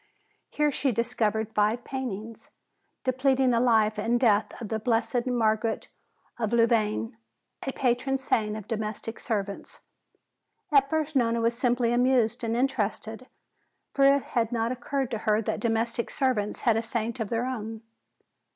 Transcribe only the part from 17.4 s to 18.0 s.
own.